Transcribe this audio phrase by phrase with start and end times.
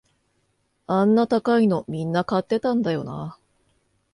[0.87, 3.37] あんな高いのみんな買ってたんだよな